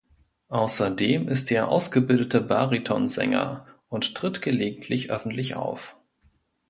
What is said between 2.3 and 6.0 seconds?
Bariton-Sänger und tritt gelegentlich öffentlich auf.